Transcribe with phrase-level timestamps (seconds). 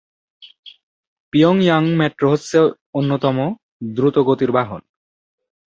[1.33, 2.57] পিয়ং ইয়াং মেট্রো হচ্ছে
[2.93, 3.37] অন্যতম
[3.95, 4.81] দ্রুতগতির বাহন।